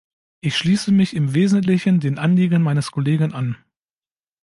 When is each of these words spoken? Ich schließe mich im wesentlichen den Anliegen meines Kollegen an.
Ich 0.39 0.57
schließe 0.57 0.91
mich 0.91 1.15
im 1.15 1.35
wesentlichen 1.35 1.99
den 1.99 2.17
Anliegen 2.17 2.63
meines 2.63 2.89
Kollegen 2.89 3.33
an. 3.35 3.55